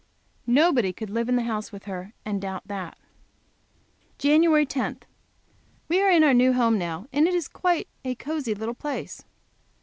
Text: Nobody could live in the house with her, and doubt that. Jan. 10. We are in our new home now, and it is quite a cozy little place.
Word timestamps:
Nobody 0.47 0.93
could 0.93 1.11
live 1.11 1.29
in 1.29 1.35
the 1.35 1.43
house 1.43 1.71
with 1.71 1.83
her, 1.83 2.15
and 2.25 2.41
doubt 2.41 2.63
that. 2.67 2.97
Jan. 4.17 4.65
10. 4.65 4.97
We 5.89 6.01
are 6.01 6.09
in 6.09 6.23
our 6.23 6.33
new 6.33 6.53
home 6.53 6.79
now, 6.79 7.05
and 7.13 7.27
it 7.27 7.35
is 7.35 7.47
quite 7.47 7.87
a 8.03 8.15
cozy 8.15 8.55
little 8.55 8.73
place. 8.73 9.23